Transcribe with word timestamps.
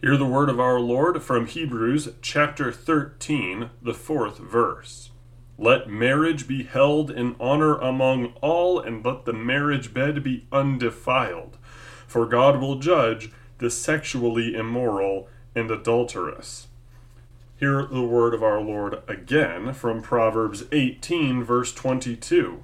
Hear 0.00 0.16
the 0.16 0.26
word 0.26 0.48
of 0.48 0.60
our 0.60 0.78
Lord 0.78 1.24
from 1.24 1.46
Hebrews 1.46 2.10
chapter 2.22 2.70
13, 2.70 3.70
the 3.82 3.94
fourth 3.94 4.38
verse. 4.38 5.10
Let 5.58 5.90
marriage 5.90 6.46
be 6.46 6.62
held 6.62 7.10
in 7.10 7.34
honor 7.40 7.74
among 7.74 8.26
all, 8.40 8.78
and 8.78 9.04
let 9.04 9.24
the 9.24 9.32
marriage 9.32 9.92
bed 9.92 10.22
be 10.22 10.46
undefiled. 10.52 11.58
For 12.06 12.26
God 12.26 12.60
will 12.60 12.78
judge 12.78 13.32
the 13.58 13.70
sexually 13.70 14.54
immoral 14.54 15.28
and 15.56 15.68
adulterous. 15.68 16.68
Hear 17.56 17.84
the 17.84 18.02
word 18.02 18.34
of 18.34 18.42
our 18.42 18.60
Lord 18.60 19.02
again 19.08 19.72
from 19.72 20.00
Proverbs 20.00 20.62
18, 20.70 21.42
verse 21.42 21.74
22. 21.74 22.62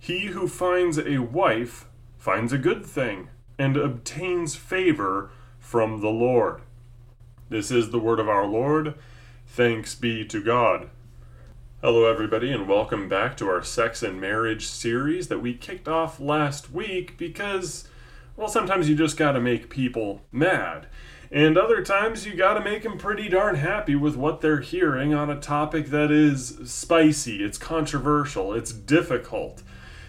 He 0.00 0.26
who 0.26 0.48
finds 0.48 0.98
a 0.98 1.18
wife 1.18 1.86
finds 2.18 2.52
a 2.52 2.58
good 2.58 2.84
thing 2.84 3.28
and 3.56 3.76
obtains 3.76 4.56
favor 4.56 5.30
from 5.66 6.00
the 6.00 6.08
Lord. 6.08 6.60
This 7.48 7.72
is 7.72 7.90
the 7.90 7.98
word 7.98 8.20
of 8.20 8.28
our 8.28 8.46
Lord. 8.46 8.94
Thanks 9.48 9.96
be 9.96 10.24
to 10.26 10.40
God. 10.40 10.90
Hello, 11.82 12.04
everybody, 12.04 12.52
and 12.52 12.68
welcome 12.68 13.08
back 13.08 13.36
to 13.38 13.48
our 13.48 13.64
sex 13.64 14.00
and 14.00 14.20
marriage 14.20 14.68
series 14.68 15.26
that 15.26 15.40
we 15.42 15.54
kicked 15.54 15.88
off 15.88 16.20
last 16.20 16.70
week 16.70 17.18
because, 17.18 17.88
well, 18.36 18.46
sometimes 18.46 18.88
you 18.88 18.94
just 18.94 19.16
gotta 19.16 19.40
make 19.40 19.68
people 19.68 20.22
mad. 20.30 20.86
And 21.32 21.58
other 21.58 21.82
times 21.82 22.24
you 22.24 22.36
gotta 22.36 22.62
make 22.62 22.84
them 22.84 22.96
pretty 22.96 23.28
darn 23.28 23.56
happy 23.56 23.96
with 23.96 24.14
what 24.14 24.42
they're 24.42 24.60
hearing 24.60 25.14
on 25.14 25.30
a 25.30 25.40
topic 25.40 25.86
that 25.86 26.12
is 26.12 26.60
spicy, 26.64 27.42
it's 27.42 27.58
controversial, 27.58 28.54
it's 28.54 28.72
difficult. 28.72 29.64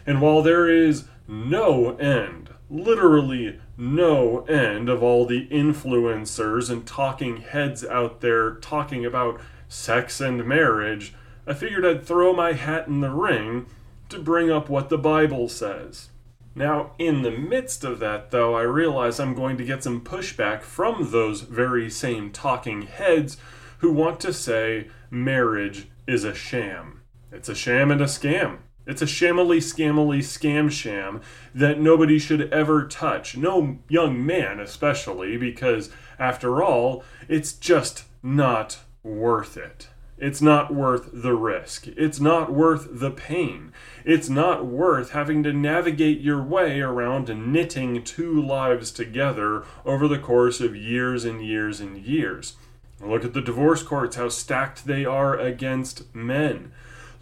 And 0.06 0.22
while 0.22 0.44
there 0.44 0.70
is 0.70 1.06
no 1.28 1.98
end, 1.98 2.52
literally 2.70 3.60
no 3.78 4.42
end 4.46 4.90
of 4.90 5.02
all 5.02 5.26
the 5.26 5.48
influencers 5.48 6.70
and 6.70 6.86
talking 6.86 7.38
heads 7.38 7.86
out 7.86 8.22
there 8.22 8.56
talking 8.56 9.06
about 9.06 9.40
sex 9.70 10.20
and 10.20 10.46
marriage, 10.46 11.14
I 11.46 11.54
figured 11.54 11.86
I'd 11.86 12.06
throw 12.06 12.34
my 12.34 12.54
hat 12.54 12.88
in 12.88 13.02
the 13.02 13.12
ring 13.12 13.68
to 14.10 14.20
bring 14.20 14.52
up 14.52 14.70
what 14.70 14.90
the 14.90 14.98
Bible 14.98 15.50
says. 15.50 16.10
Now, 16.56 16.92
in 16.98 17.22
the 17.22 17.32
midst 17.32 17.84
of 17.84 18.00
that, 18.00 18.32
though, 18.32 18.56
I 18.56 18.64
realize 18.64 19.20
I'm 19.20 19.36
going 19.36 19.58
to 19.58 19.64
get 19.64 19.84
some 19.84 20.02
pushback 20.02 20.62
from 20.62 21.12
those 21.12 21.42
very 21.42 21.90
same 21.90 22.32
talking 22.32 22.84
heads 22.84 23.38
who 23.80 23.92
want 23.92 24.20
to 24.22 24.34
say 24.34 24.88
marriage 25.12 25.88
is 26.08 26.24
a 26.24 26.34
sham. 26.34 27.02
It's 27.32 27.50
a 27.50 27.56
sham 27.56 27.92
and 27.92 28.02
a 28.02 28.06
scam. 28.06 28.58
It's 28.88 29.02
a 29.02 29.06
shamily, 29.06 29.58
scamily 29.58 30.20
scam 30.20 30.72
sham 30.72 31.22
that 31.54 31.80
nobody 31.80 32.18
should 32.18 32.52
ever 32.54 32.88
touch. 32.88 33.36
No 33.36 33.80
young 33.90 34.26
man, 34.26 34.62
especially, 34.62 35.36
because 35.36 35.90
after 36.18 36.64
all, 36.64 37.04
it's 37.28 37.52
just 37.52 38.06
not 38.24 38.80
worth 39.04 39.58
it. 39.58 39.90
It's 40.18 40.42
not 40.42 40.74
worth 40.74 41.10
the 41.14 41.36
risk. 41.36 41.88
It's 41.90 42.20
not 42.20 42.52
worth 42.52 42.88
the 42.90 43.12
pain. 43.12 43.72
It's 44.04 44.30
not 44.30 44.66
worth 44.66 45.12
having 45.12 45.44
to 45.44 45.54
navigate 45.54 46.22
your 46.22 46.42
way 46.42 46.80
around 46.80 47.28
knitting 47.28 48.04
two 48.04 48.42
lives 48.42 48.92
together 48.92 49.64
over 49.86 50.08
the 50.08 50.18
course 50.18 50.60
of 50.60 50.76
years 50.76 51.24
and 51.24 51.46
years 51.46 51.80
and 51.80 51.98
years. 51.98 52.56
Look 53.00 53.24
at 53.24 53.34
the 53.34 53.42
divorce 53.42 53.84
courts, 53.84 54.16
how 54.16 54.30
stacked 54.30 54.88
they 54.88 55.06
are 55.06 55.38
against 55.38 56.16
men. 56.16 56.72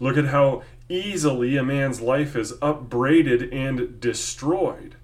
Look 0.00 0.16
at 0.16 0.26
how 0.26 0.62
easily 0.88 1.56
a 1.56 1.62
man's 1.62 2.00
life 2.00 2.36
is 2.36 2.54
upbraided 2.62 3.52
and 3.52 4.00
destroyed. 4.00 4.96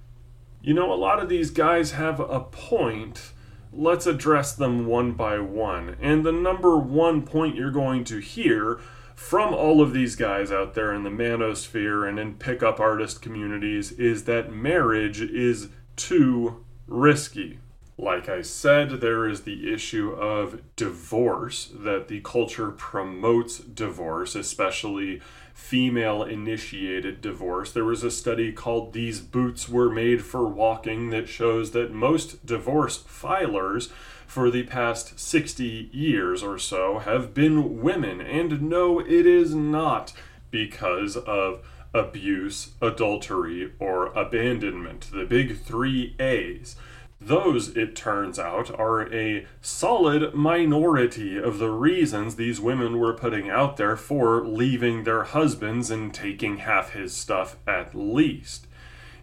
You 0.60 0.74
know, 0.74 0.92
a 0.92 0.94
lot 0.94 1.20
of 1.20 1.28
these 1.28 1.50
guys 1.50 1.92
have 1.92 2.20
a 2.20 2.40
point. 2.40 3.32
Let's 3.72 4.06
address 4.06 4.54
them 4.54 4.86
one 4.86 5.12
by 5.12 5.40
one. 5.40 5.96
And 6.00 6.24
the 6.24 6.32
number 6.32 6.78
one 6.78 7.22
point 7.22 7.56
you're 7.56 7.70
going 7.70 8.04
to 8.04 8.18
hear 8.18 8.80
from 9.14 9.54
all 9.54 9.80
of 9.80 9.92
these 9.92 10.16
guys 10.16 10.50
out 10.50 10.74
there 10.74 10.92
in 10.92 11.02
the 11.04 11.10
manosphere 11.10 12.08
and 12.08 12.18
in 12.18 12.34
pickup 12.34 12.80
artist 12.80 13.22
communities 13.22 13.92
is 13.92 14.24
that 14.24 14.52
marriage 14.52 15.20
is 15.20 15.68
too 15.96 16.64
risky. 16.86 17.58
Like 17.98 18.28
I 18.28 18.42
said, 18.42 19.00
there 19.00 19.28
is 19.28 19.42
the 19.42 19.72
issue 19.72 20.10
of 20.12 20.60
divorce, 20.76 21.70
that 21.72 22.08
the 22.08 22.20
culture 22.20 22.70
promotes 22.70 23.58
divorce, 23.58 24.34
especially 24.34 25.20
female 25.54 26.22
initiated 26.22 27.20
divorce. 27.20 27.72
There 27.72 27.84
was 27.84 28.02
a 28.02 28.10
study 28.10 28.52
called 28.52 28.92
These 28.92 29.20
Boots 29.20 29.68
Were 29.68 29.90
Made 29.90 30.24
for 30.24 30.46
Walking 30.46 31.10
that 31.10 31.28
shows 31.28 31.72
that 31.72 31.92
most 31.92 32.44
divorce 32.44 32.98
filers 32.98 33.90
for 34.26 34.50
the 34.50 34.62
past 34.62 35.20
60 35.20 35.90
years 35.92 36.42
or 36.42 36.58
so 36.58 37.00
have 37.00 37.34
been 37.34 37.82
women. 37.82 38.20
And 38.20 38.62
no, 38.62 38.98
it 38.98 39.26
is 39.26 39.54
not 39.54 40.12
because 40.50 41.16
of 41.16 41.60
abuse, 41.94 42.70
adultery, 42.80 43.72
or 43.78 44.06
abandonment. 44.06 45.10
The 45.12 45.24
big 45.24 45.60
three 45.60 46.16
A's. 46.18 46.76
Those, 47.24 47.76
it 47.76 47.94
turns 47.94 48.38
out, 48.40 48.76
are 48.76 49.12
a 49.14 49.46
solid 49.60 50.34
minority 50.34 51.38
of 51.38 51.58
the 51.58 51.70
reasons 51.70 52.34
these 52.34 52.60
women 52.60 52.98
were 52.98 53.12
putting 53.12 53.48
out 53.48 53.76
there 53.76 53.96
for 53.96 54.44
leaving 54.44 55.04
their 55.04 55.22
husbands 55.22 55.88
and 55.88 56.12
taking 56.12 56.56
half 56.56 56.94
his 56.94 57.14
stuff 57.14 57.56
at 57.64 57.94
least. 57.94 58.66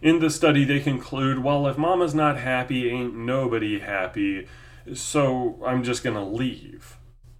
In 0.00 0.20
the 0.20 0.30
study, 0.30 0.64
they 0.64 0.80
conclude 0.80 1.44
well, 1.44 1.66
if 1.66 1.76
mama's 1.76 2.14
not 2.14 2.38
happy, 2.38 2.88
ain't 2.88 3.14
nobody 3.14 3.80
happy, 3.80 4.46
so 4.94 5.58
I'm 5.66 5.84
just 5.84 6.02
gonna 6.02 6.26
leave. 6.26 6.96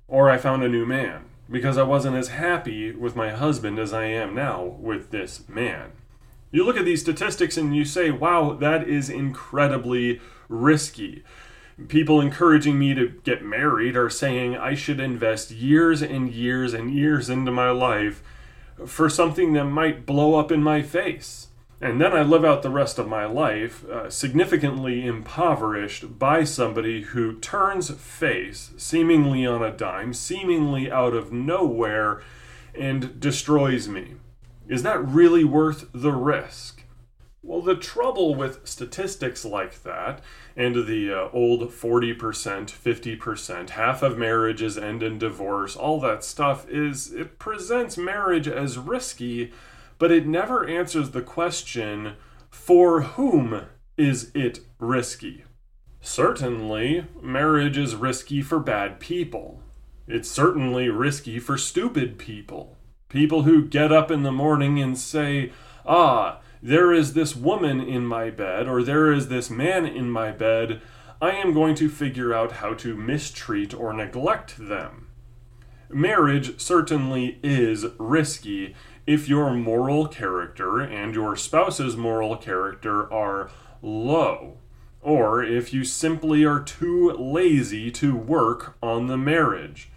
Or 0.08 0.28
I 0.28 0.36
found 0.36 0.62
a 0.62 0.68
new 0.68 0.84
man, 0.84 1.24
because 1.50 1.78
I 1.78 1.84
wasn't 1.84 2.16
as 2.16 2.28
happy 2.28 2.92
with 2.92 3.16
my 3.16 3.30
husband 3.30 3.78
as 3.78 3.94
I 3.94 4.04
am 4.04 4.34
now 4.34 4.62
with 4.62 5.10
this 5.10 5.48
man. 5.48 5.92
You 6.52 6.64
look 6.64 6.76
at 6.76 6.84
these 6.84 7.00
statistics 7.00 7.56
and 7.56 7.76
you 7.76 7.84
say, 7.84 8.10
wow, 8.10 8.54
that 8.54 8.88
is 8.88 9.08
incredibly 9.08 10.20
risky. 10.48 11.22
People 11.88 12.20
encouraging 12.20 12.78
me 12.78 12.92
to 12.94 13.08
get 13.24 13.44
married 13.44 13.96
are 13.96 14.10
saying 14.10 14.56
I 14.56 14.74
should 14.74 14.98
invest 14.98 15.52
years 15.52 16.02
and 16.02 16.30
years 16.30 16.74
and 16.74 16.92
years 16.92 17.30
into 17.30 17.52
my 17.52 17.70
life 17.70 18.22
for 18.84 19.08
something 19.08 19.52
that 19.52 19.64
might 19.64 20.06
blow 20.06 20.38
up 20.38 20.50
in 20.50 20.62
my 20.62 20.82
face. 20.82 21.48
And 21.80 22.00
then 22.00 22.12
I 22.12 22.22
live 22.22 22.44
out 22.44 22.62
the 22.62 22.68
rest 22.68 22.98
of 22.98 23.08
my 23.08 23.24
life 23.24 23.88
uh, 23.88 24.10
significantly 24.10 25.06
impoverished 25.06 26.18
by 26.18 26.44
somebody 26.44 27.02
who 27.02 27.38
turns 27.38 27.90
face, 27.90 28.72
seemingly 28.76 29.46
on 29.46 29.62
a 29.62 29.70
dime, 29.70 30.12
seemingly 30.12 30.90
out 30.90 31.14
of 31.14 31.32
nowhere, 31.32 32.20
and 32.74 33.18
destroys 33.18 33.88
me. 33.88 34.16
Is 34.70 34.84
that 34.84 35.04
really 35.04 35.42
worth 35.42 35.86
the 35.92 36.12
risk? 36.12 36.84
Well, 37.42 37.60
the 37.60 37.74
trouble 37.74 38.36
with 38.36 38.68
statistics 38.68 39.44
like 39.44 39.82
that, 39.82 40.22
and 40.54 40.86
the 40.86 41.12
uh, 41.12 41.28
old 41.32 41.62
40%, 41.72 42.16
50%, 42.16 43.70
half 43.70 44.02
of 44.04 44.16
marriages 44.16 44.78
end 44.78 45.02
in 45.02 45.18
divorce, 45.18 45.74
all 45.74 45.98
that 46.02 46.22
stuff, 46.22 46.68
is 46.68 47.12
it 47.12 47.40
presents 47.40 47.98
marriage 47.98 48.46
as 48.46 48.78
risky, 48.78 49.50
but 49.98 50.12
it 50.12 50.28
never 50.28 50.64
answers 50.64 51.10
the 51.10 51.22
question 51.22 52.12
for 52.48 53.00
whom 53.00 53.62
is 53.96 54.30
it 54.36 54.60
risky? 54.78 55.42
Certainly, 56.00 57.06
marriage 57.20 57.76
is 57.76 57.96
risky 57.96 58.40
for 58.40 58.60
bad 58.60 59.00
people. 59.00 59.64
It's 60.06 60.30
certainly 60.30 60.88
risky 60.88 61.40
for 61.40 61.58
stupid 61.58 62.18
people. 62.18 62.76
People 63.10 63.42
who 63.42 63.66
get 63.66 63.92
up 63.92 64.10
in 64.10 64.22
the 64.22 64.32
morning 64.32 64.80
and 64.80 64.96
say, 64.96 65.52
ah, 65.84 66.38
there 66.62 66.92
is 66.92 67.12
this 67.12 67.34
woman 67.34 67.80
in 67.80 68.06
my 68.06 68.30
bed, 68.30 68.68
or 68.68 68.82
there 68.82 69.12
is 69.12 69.28
this 69.28 69.50
man 69.50 69.84
in 69.84 70.10
my 70.10 70.30
bed, 70.30 70.80
I 71.20 71.32
am 71.32 71.52
going 71.52 71.74
to 71.74 71.88
figure 71.90 72.32
out 72.32 72.52
how 72.52 72.72
to 72.74 72.96
mistreat 72.96 73.74
or 73.74 73.92
neglect 73.92 74.56
them. 74.56 75.08
Marriage 75.90 76.60
certainly 76.60 77.40
is 77.42 77.84
risky 77.98 78.76
if 79.08 79.28
your 79.28 79.50
moral 79.50 80.06
character 80.06 80.78
and 80.78 81.12
your 81.12 81.34
spouse's 81.34 81.96
moral 81.96 82.36
character 82.36 83.12
are 83.12 83.50
low, 83.82 84.58
or 85.02 85.42
if 85.42 85.74
you 85.74 85.82
simply 85.82 86.44
are 86.44 86.60
too 86.60 87.10
lazy 87.18 87.90
to 87.90 88.14
work 88.14 88.76
on 88.80 89.08
the 89.08 89.18
marriage. 89.18 89.90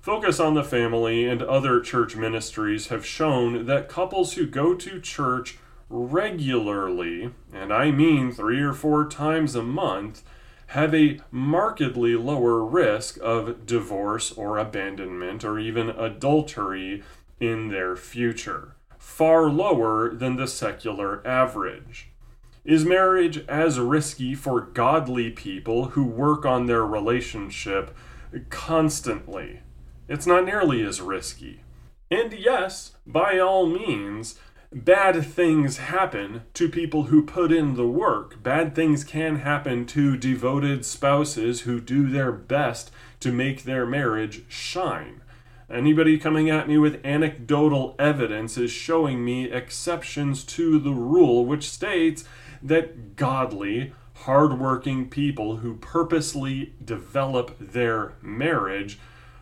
Focus 0.00 0.40
on 0.40 0.54
the 0.54 0.64
Family 0.64 1.26
and 1.26 1.42
other 1.42 1.78
church 1.78 2.16
ministries 2.16 2.86
have 2.86 3.04
shown 3.04 3.66
that 3.66 3.90
couples 3.90 4.32
who 4.32 4.46
go 4.46 4.74
to 4.74 4.98
church 4.98 5.58
regularly, 5.90 7.34
and 7.52 7.70
I 7.70 7.90
mean 7.90 8.32
three 8.32 8.62
or 8.62 8.72
four 8.72 9.06
times 9.06 9.54
a 9.54 9.62
month, 9.62 10.22
have 10.68 10.94
a 10.94 11.20
markedly 11.30 12.16
lower 12.16 12.64
risk 12.64 13.18
of 13.20 13.66
divorce 13.66 14.32
or 14.32 14.56
abandonment 14.56 15.44
or 15.44 15.58
even 15.58 15.90
adultery 15.90 17.02
in 17.38 17.68
their 17.68 17.94
future, 17.94 18.76
far 18.98 19.50
lower 19.50 20.14
than 20.14 20.36
the 20.36 20.48
secular 20.48 21.26
average. 21.26 22.08
Is 22.64 22.86
marriage 22.86 23.44
as 23.48 23.78
risky 23.78 24.34
for 24.34 24.62
godly 24.62 25.30
people 25.30 25.88
who 25.88 26.04
work 26.04 26.46
on 26.46 26.64
their 26.64 26.86
relationship 26.86 27.94
constantly? 28.48 29.60
It's 30.10 30.26
not 30.26 30.44
nearly 30.44 30.84
as 30.84 31.00
risky. 31.00 31.60
And 32.10 32.32
yes, 32.32 32.96
by 33.06 33.38
all 33.38 33.66
means, 33.66 34.40
bad 34.72 35.24
things 35.24 35.76
happen 35.76 36.42
to 36.54 36.68
people 36.68 37.04
who 37.04 37.22
put 37.22 37.52
in 37.52 37.76
the 37.76 37.86
work. 37.86 38.42
Bad 38.42 38.74
things 38.74 39.04
can 39.04 39.36
happen 39.36 39.86
to 39.86 40.16
devoted 40.16 40.84
spouses 40.84 41.60
who 41.60 41.80
do 41.80 42.08
their 42.10 42.32
best 42.32 42.90
to 43.20 43.30
make 43.30 43.62
their 43.62 43.86
marriage 43.86 44.42
shine. 44.48 45.22
Anybody 45.70 46.18
coming 46.18 46.50
at 46.50 46.66
me 46.66 46.76
with 46.76 47.06
anecdotal 47.06 47.94
evidence 47.96 48.58
is 48.58 48.72
showing 48.72 49.24
me 49.24 49.44
exceptions 49.52 50.42
to 50.42 50.80
the 50.80 50.90
rule, 50.90 51.46
which 51.46 51.70
states 51.70 52.24
that 52.60 53.14
godly, 53.14 53.92
hardworking 54.24 55.08
people 55.08 55.58
who 55.58 55.76
purposely 55.76 56.74
develop 56.84 57.56
their 57.60 58.14
marriage 58.20 58.98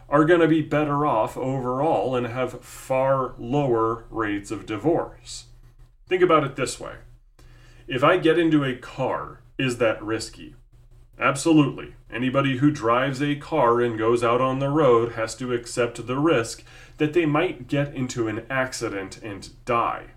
are 0.08 0.25
going 0.25 0.40
to 0.40 0.49
be 0.49 0.62
better 0.62 1.05
off 1.05 1.37
overall 1.37 2.16
and 2.16 2.26
have 2.26 2.64
far 2.64 3.34
lower 3.38 4.05
rates 4.10 4.50
of 4.50 4.66
divorce. 4.66 5.46
Think 6.08 6.22
about 6.22 6.44
it 6.44 6.56
this 6.56 6.81
way 6.81 6.94
if 7.87 8.05
I 8.05 8.19
get 8.19 8.38
into 8.38 8.64
a 8.64 8.76
car, 8.76 9.40
is 9.58 9.78
that 9.78 10.02
risky? 10.02 10.55
Absolutely. 11.19 11.94
Anybody 12.12 12.58
who 12.58 12.70
drives 12.70 13.22
a 13.22 13.34
car 13.34 13.81
and 13.81 13.99
goes 13.99 14.22
out 14.22 14.40
on 14.40 14.58
the 14.58 14.69
road 14.69 15.12
has 15.12 15.34
to 15.37 15.52
accept 15.52 16.06
the 16.06 16.19
risk 16.19 16.62
that 16.99 17.12
they 17.12 17.26
might 17.26 17.66
get 17.66 17.94
into 17.94 18.28
an 18.28 18.44
accident 18.49 19.20
and 19.22 19.50
die. 19.64 20.08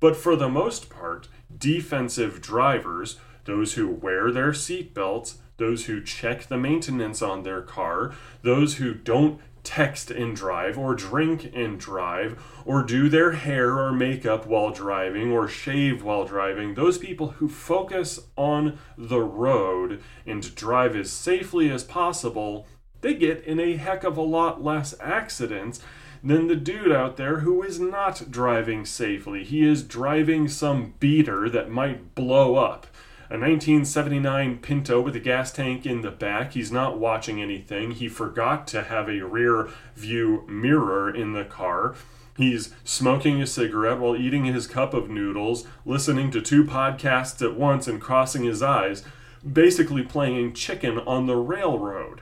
But 0.00 0.16
for 0.16 0.36
the 0.36 0.48
most 0.48 0.88
part, 0.88 1.28
defensive 1.56 2.40
drivers, 2.40 3.18
those 3.44 3.74
who 3.74 3.88
wear 3.88 4.30
their 4.30 4.52
seatbelts, 4.52 5.36
those 5.56 5.86
who 5.86 6.02
check 6.02 6.46
the 6.46 6.58
maintenance 6.58 7.22
on 7.22 7.42
their 7.42 7.62
car, 7.62 8.14
those 8.42 8.76
who 8.76 8.94
don't 8.94 9.40
text 9.62 10.10
and 10.10 10.34
drive, 10.34 10.76
or 10.76 10.94
drink 10.94 11.50
and 11.54 11.78
drive, 11.78 12.42
or 12.64 12.82
do 12.82 13.08
their 13.08 13.32
hair 13.32 13.78
or 13.78 13.92
makeup 13.92 14.46
while 14.46 14.70
driving, 14.70 15.30
or 15.30 15.46
shave 15.46 16.02
while 16.02 16.24
driving, 16.24 16.74
those 16.74 16.98
people 16.98 17.28
who 17.32 17.48
focus 17.48 18.20
on 18.36 18.78
the 18.98 19.20
road 19.20 20.02
and 20.26 20.54
drive 20.54 20.96
as 20.96 21.12
safely 21.12 21.70
as 21.70 21.84
possible, 21.84 22.66
they 23.00 23.14
get 23.14 23.44
in 23.44 23.60
a 23.60 23.76
heck 23.76 24.04
of 24.04 24.16
a 24.16 24.22
lot 24.22 24.62
less 24.62 24.94
accidents 25.00 25.80
than 26.24 26.46
the 26.46 26.56
dude 26.56 26.92
out 26.92 27.16
there 27.16 27.40
who 27.40 27.62
is 27.62 27.80
not 27.80 28.30
driving 28.30 28.84
safely. 28.84 29.42
He 29.42 29.66
is 29.66 29.82
driving 29.82 30.48
some 30.48 30.94
beater 31.00 31.48
that 31.50 31.70
might 31.70 32.14
blow 32.14 32.56
up 32.56 32.86
a 33.32 33.38
1979 33.38 34.58
Pinto 34.58 35.00
with 35.00 35.16
a 35.16 35.20
gas 35.20 35.50
tank 35.50 35.86
in 35.86 36.02
the 36.02 36.10
back. 36.10 36.52
He's 36.52 36.70
not 36.70 36.98
watching 36.98 37.40
anything. 37.40 37.92
He 37.92 38.06
forgot 38.06 38.66
to 38.68 38.82
have 38.82 39.08
a 39.08 39.22
rear 39.22 39.70
view 39.96 40.44
mirror 40.46 41.08
in 41.08 41.32
the 41.32 41.46
car. 41.46 41.94
He's 42.36 42.74
smoking 42.84 43.40
a 43.40 43.46
cigarette 43.46 43.98
while 43.98 44.14
eating 44.14 44.44
his 44.44 44.66
cup 44.66 44.92
of 44.92 45.08
noodles, 45.08 45.66
listening 45.86 46.30
to 46.32 46.42
two 46.42 46.62
podcasts 46.64 47.40
at 47.40 47.56
once 47.56 47.88
and 47.88 48.02
crossing 48.02 48.44
his 48.44 48.62
eyes, 48.62 49.02
basically 49.50 50.02
playing 50.02 50.52
chicken 50.52 50.98
on 50.98 51.26
the 51.26 51.36
railroad. 51.36 52.20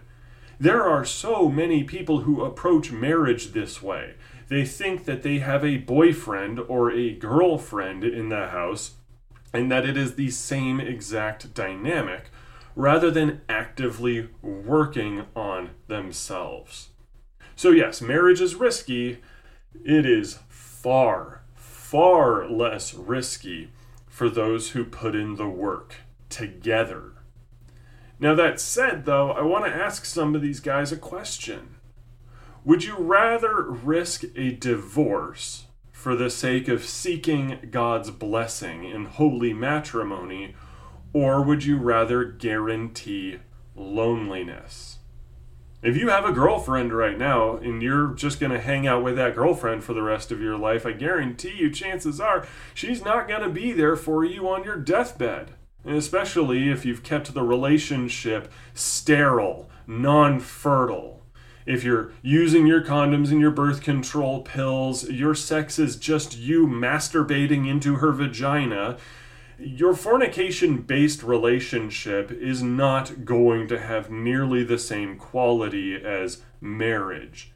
There 0.60 0.84
are 0.84 1.04
so 1.04 1.48
many 1.48 1.82
people 1.82 2.20
who 2.20 2.44
approach 2.44 2.92
marriage 2.92 3.50
this 3.50 3.82
way. 3.82 4.14
They 4.46 4.64
think 4.64 5.06
that 5.06 5.24
they 5.24 5.40
have 5.40 5.64
a 5.64 5.78
boyfriend 5.78 6.60
or 6.60 6.92
a 6.92 7.14
girlfriend 7.16 8.04
in 8.04 8.28
the 8.28 8.46
house 8.50 8.92
and 9.52 9.70
that 9.70 9.84
it 9.84 9.96
is 9.96 10.14
the 10.14 10.30
same 10.30 10.80
exact 10.80 11.54
dynamic 11.54 12.30
rather 12.76 13.10
than 13.10 13.40
actively 13.48 14.28
working 14.42 15.26
on 15.34 15.70
themselves. 15.88 16.90
So, 17.56 17.70
yes, 17.70 18.00
marriage 18.00 18.40
is 18.40 18.54
risky. 18.54 19.18
It 19.84 20.06
is 20.06 20.38
far, 20.48 21.42
far 21.54 22.48
less 22.48 22.94
risky 22.94 23.72
for 24.08 24.30
those 24.30 24.70
who 24.70 24.84
put 24.84 25.14
in 25.14 25.34
the 25.34 25.48
work 25.48 25.96
together. 26.28 27.12
Now, 28.18 28.34
that 28.34 28.60
said, 28.60 29.04
though, 29.04 29.32
I 29.32 29.42
want 29.42 29.64
to 29.64 29.74
ask 29.74 30.04
some 30.04 30.34
of 30.34 30.42
these 30.42 30.60
guys 30.60 30.92
a 30.92 30.96
question. 30.96 31.76
Would 32.64 32.84
you 32.84 32.96
rather 32.96 33.62
risk 33.62 34.24
a 34.36 34.52
divorce 34.52 35.66
for 36.00 36.16
the 36.16 36.30
sake 36.30 36.66
of 36.66 36.82
seeking 36.82 37.68
God's 37.70 38.10
blessing 38.10 38.84
in 38.84 39.04
holy 39.04 39.52
matrimony, 39.52 40.54
or 41.12 41.42
would 41.42 41.62
you 41.62 41.76
rather 41.76 42.24
guarantee 42.24 43.36
loneliness? 43.76 44.96
If 45.82 45.98
you 45.98 46.08
have 46.08 46.24
a 46.24 46.32
girlfriend 46.32 46.94
right 46.94 47.18
now 47.18 47.56
and 47.56 47.82
you're 47.82 48.14
just 48.14 48.40
going 48.40 48.50
to 48.50 48.60
hang 48.60 48.86
out 48.86 49.02
with 49.02 49.16
that 49.16 49.34
girlfriend 49.34 49.84
for 49.84 49.92
the 49.92 50.02
rest 50.02 50.32
of 50.32 50.40
your 50.40 50.56
life, 50.56 50.86
I 50.86 50.92
guarantee 50.92 51.54
you, 51.54 51.70
chances 51.70 52.18
are, 52.18 52.46
she's 52.72 53.04
not 53.04 53.28
going 53.28 53.42
to 53.42 53.50
be 53.50 53.72
there 53.72 53.96
for 53.96 54.24
you 54.24 54.48
on 54.48 54.64
your 54.64 54.76
deathbed. 54.76 55.50
And 55.84 55.96
especially 55.96 56.70
if 56.70 56.86
you've 56.86 57.02
kept 57.02 57.34
the 57.34 57.42
relationship 57.42 58.50
sterile, 58.72 59.68
non 59.86 60.40
fertile 60.40 61.19
if 61.70 61.84
you're 61.84 62.10
using 62.20 62.66
your 62.66 62.82
condoms 62.82 63.30
and 63.30 63.40
your 63.40 63.52
birth 63.52 63.80
control 63.80 64.42
pills, 64.42 65.08
your 65.08 65.36
sex 65.36 65.78
is 65.78 65.94
just 65.94 66.36
you 66.36 66.66
masturbating 66.66 67.68
into 67.68 67.96
her 67.96 68.10
vagina, 68.10 68.98
your 69.56 69.94
fornication 69.94 70.78
based 70.78 71.22
relationship 71.22 72.32
is 72.32 72.60
not 72.60 73.24
going 73.24 73.68
to 73.68 73.78
have 73.78 74.10
nearly 74.10 74.64
the 74.64 74.78
same 74.78 75.16
quality 75.16 75.94
as 75.94 76.42
marriage. 76.60 77.52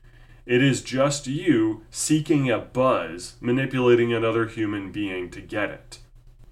It 0.47 0.63
is 0.63 0.83
just 0.83 1.27
you 1.27 1.83
seeking 1.91 2.49
a 2.49 2.59
buzz, 2.59 3.35
manipulating 3.41 4.13
another 4.13 4.47
human 4.47 4.93
being 4.93 5.29
to 5.31 5.41
get 5.41 5.71
it. 5.71 5.99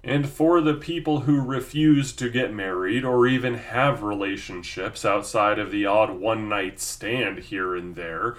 And 0.05 0.29
for 0.29 0.61
the 0.61 0.75
people 0.75 1.21
who 1.21 1.41
refuse 1.41 2.13
to 2.15 2.29
get 2.29 2.53
married 2.53 3.05
or 3.05 3.27
even 3.27 3.55
have 3.55 4.03
relationships 4.03 5.05
outside 5.05 5.61
of 5.61 5.71
the 5.71 5.87
odd 5.87 6.19
one 6.19 6.49
night 6.49 6.81
stand 6.81 7.39
here 7.39 7.77
and 7.77 7.95
there, 7.95 8.37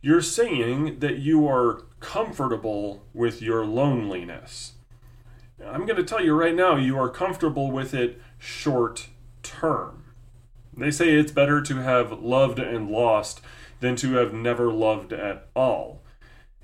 you're 0.00 0.22
saying 0.22 0.98
that 0.98 1.18
you 1.18 1.46
are 1.46 1.82
comfortable 2.00 3.04
with 3.14 3.40
your 3.40 3.64
loneliness. 3.64 4.72
I'm 5.64 5.86
going 5.86 5.96
to 5.96 6.04
tell 6.04 6.24
you 6.24 6.34
right 6.34 6.54
now, 6.54 6.76
you 6.76 6.98
are 6.98 7.08
comfortable 7.08 7.70
with 7.70 7.94
it 7.94 8.20
short 8.38 9.08
term. 9.42 10.04
They 10.76 10.90
say 10.90 11.14
it's 11.14 11.32
better 11.32 11.60
to 11.62 11.76
have 11.76 12.12
loved 12.12 12.58
and 12.58 12.90
lost 12.90 13.40
than 13.80 13.96
to 13.96 14.14
have 14.14 14.32
never 14.32 14.72
loved 14.72 15.12
at 15.12 15.48
all. 15.54 16.02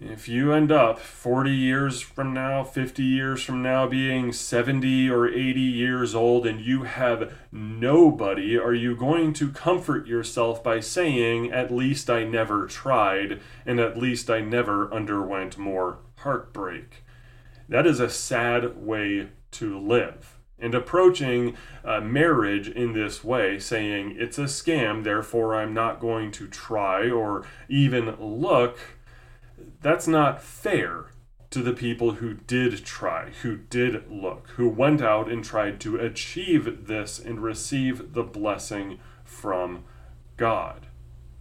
If 0.06 0.28
you 0.28 0.52
end 0.52 0.70
up 0.70 0.98
40 0.98 1.50
years 1.50 2.02
from 2.02 2.34
now, 2.34 2.62
50 2.62 3.02
years 3.02 3.42
from 3.42 3.62
now, 3.62 3.86
being 3.86 4.34
70 4.34 5.08
or 5.08 5.26
80 5.26 5.58
years 5.60 6.14
old 6.14 6.46
and 6.46 6.60
you 6.60 6.82
have 6.82 7.32
nobody, 7.50 8.58
are 8.58 8.74
you 8.74 8.94
going 8.94 9.32
to 9.32 9.50
comfort 9.50 10.06
yourself 10.06 10.62
by 10.62 10.80
saying, 10.80 11.50
At 11.50 11.72
least 11.72 12.10
I 12.10 12.22
never 12.24 12.66
tried, 12.66 13.40
and 13.64 13.80
at 13.80 13.96
least 13.96 14.28
I 14.28 14.42
never 14.42 14.92
underwent 14.92 15.56
more 15.56 16.00
heartbreak? 16.16 17.02
That 17.66 17.86
is 17.86 17.98
a 17.98 18.10
sad 18.10 18.76
way 18.76 19.30
to 19.52 19.78
live. 19.78 20.38
And 20.58 20.74
approaching 20.74 21.56
uh, 21.82 22.00
marriage 22.02 22.68
in 22.68 22.92
this 22.92 23.24
way, 23.24 23.58
saying 23.58 24.16
it's 24.18 24.38
a 24.38 24.44
scam, 24.44 25.02
therefore 25.02 25.54
I'm 25.54 25.72
not 25.72 25.98
going 25.98 26.30
to 26.32 26.46
try 26.46 27.08
or 27.08 27.46
even 27.70 28.16
look 28.20 28.78
that's 29.80 30.08
not 30.08 30.42
fair 30.42 31.06
to 31.50 31.62
the 31.62 31.72
people 31.72 32.12
who 32.12 32.34
did 32.34 32.84
try, 32.84 33.30
who 33.42 33.56
did 33.56 34.10
look, 34.10 34.48
who 34.56 34.68
went 34.68 35.00
out 35.00 35.30
and 35.30 35.44
tried 35.44 35.80
to 35.80 35.96
achieve 35.96 36.88
this 36.88 37.18
and 37.18 37.40
receive 37.40 38.12
the 38.12 38.24
blessing 38.24 38.98
from 39.24 39.84
God. 40.36 40.86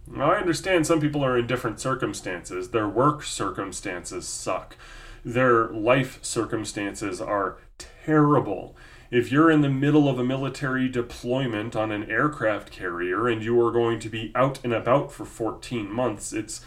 Now, 0.06 0.32
I 0.32 0.38
understand 0.38 0.86
some 0.86 1.00
people 1.00 1.24
are 1.24 1.38
in 1.38 1.46
different 1.46 1.80
circumstances. 1.80 2.70
Their 2.70 2.88
work 2.88 3.22
circumstances 3.22 4.28
suck. 4.28 4.76
Their 5.24 5.68
life 5.68 6.22
circumstances 6.22 7.20
are 7.20 7.58
terrible. 7.78 8.76
If 9.10 9.32
you're 9.32 9.50
in 9.50 9.62
the 9.62 9.70
middle 9.70 10.08
of 10.08 10.18
a 10.18 10.24
military 10.24 10.88
deployment 10.88 11.74
on 11.74 11.90
an 11.90 12.10
aircraft 12.10 12.70
carrier 12.70 13.28
and 13.28 13.42
you 13.42 13.60
are 13.64 13.72
going 13.72 13.98
to 14.00 14.08
be 14.08 14.30
out 14.34 14.60
and 14.62 14.72
about 14.72 15.12
for 15.12 15.24
14 15.24 15.90
months, 15.90 16.32
it's 16.32 16.64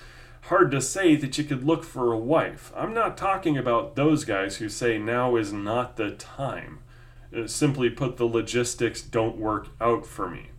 hard 0.48 0.72
to 0.72 0.82
say 0.82 1.16
that 1.16 1.38
you 1.38 1.44
could 1.44 1.64
look 1.66 1.84
for 1.84 2.12
a 2.14 2.18
wife. 2.18 2.72
I'm 2.76 2.94
not 2.94 3.18
talking 3.18 3.58
about 3.58 3.96
those 3.96 4.24
guys 4.24 4.58
who 4.58 4.70
say 4.70 4.98
now 4.98 5.36
is 5.36 5.52
not 5.52 5.98
the 5.98 6.12
time. 6.12 6.80
Uh, 7.36 7.48
simply 7.48 7.90
put, 7.90 8.16
the 8.16 8.26
logistics 8.26 9.02
don't 9.02 9.38
work 9.38 9.68
out 9.82 10.06
for 10.06 10.30
me. 10.30 10.52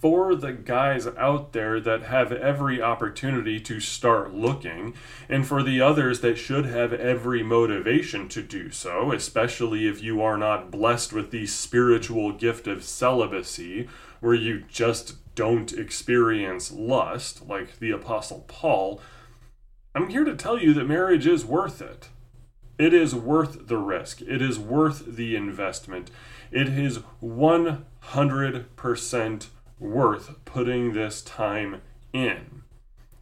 for 0.00 0.34
the 0.34 0.52
guys 0.52 1.06
out 1.06 1.52
there 1.52 1.78
that 1.78 2.04
have 2.04 2.32
every 2.32 2.80
opportunity 2.80 3.60
to 3.60 3.78
start 3.78 4.32
looking, 4.32 4.94
and 5.28 5.46
for 5.46 5.62
the 5.62 5.80
others 5.80 6.20
that 6.20 6.38
should 6.38 6.64
have 6.64 6.92
every 6.94 7.42
motivation 7.42 8.26
to 8.26 8.42
do 8.42 8.70
so, 8.70 9.12
especially 9.12 9.86
if 9.86 10.02
you 10.02 10.22
are 10.22 10.38
not 10.38 10.70
blessed 10.70 11.12
with 11.12 11.30
the 11.30 11.46
spiritual 11.46 12.32
gift 12.32 12.66
of 12.66 12.82
celibacy, 12.82 13.88
where 14.20 14.34
you 14.34 14.64
just 14.68 15.16
don't 15.34 15.72
experience 15.74 16.72
lust, 16.72 17.46
like 17.46 17.78
the 17.78 17.90
Apostle 17.90 18.44
Paul, 18.48 19.00
I'm 19.94 20.08
here 20.08 20.24
to 20.24 20.36
tell 20.36 20.58
you 20.58 20.72
that 20.74 20.86
marriage 20.86 21.26
is 21.26 21.44
worth 21.44 21.82
it. 21.82 22.10
It 22.78 22.94
is 22.94 23.14
worth 23.14 23.66
the 23.66 23.78
risk. 23.78 24.22
It 24.22 24.40
is 24.40 24.58
worth 24.58 25.16
the 25.16 25.34
investment. 25.34 26.10
It 26.50 26.68
is 26.68 27.00
100% 27.22 29.46
worth 29.78 30.44
putting 30.44 30.92
this 30.92 31.22
time 31.22 31.82
in. 32.12 32.62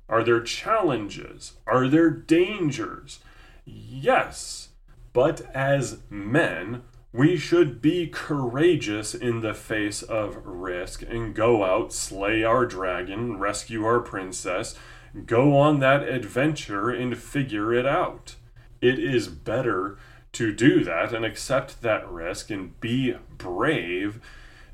Are 0.08 0.22
there 0.22 0.40
challenges? 0.40 1.54
Are 1.66 1.88
there 1.88 2.10
dangers? 2.10 3.20
Yes. 3.64 4.68
But 5.12 5.40
as 5.54 5.98
men, 6.10 6.82
we 7.12 7.36
should 7.36 7.80
be 7.80 8.06
courageous 8.06 9.14
in 9.14 9.40
the 9.40 9.54
face 9.54 10.02
of 10.02 10.44
risk 10.44 11.02
and 11.02 11.34
go 11.34 11.64
out, 11.64 11.92
slay 11.92 12.44
our 12.44 12.66
dragon, 12.66 13.38
rescue 13.38 13.84
our 13.84 14.00
princess, 14.00 14.74
go 15.26 15.56
on 15.56 15.80
that 15.80 16.02
adventure 16.02 16.90
and 16.90 17.16
figure 17.16 17.72
it 17.72 17.86
out 17.86 18.36
it 18.80 18.98
is 18.98 19.28
better 19.28 19.98
to 20.32 20.52
do 20.52 20.84
that 20.84 21.12
and 21.12 21.24
accept 21.24 21.82
that 21.82 22.08
risk 22.08 22.50
and 22.50 22.78
be 22.80 23.16
brave 23.36 24.20